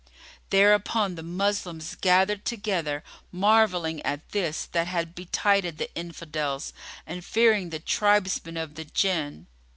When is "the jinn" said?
8.73-9.45